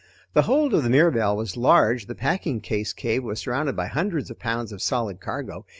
[0.33, 4.31] The hold of the Mirabelle was large, the packing case cave was surrounded by hundreds
[4.31, 5.67] of pounds of solid cargo.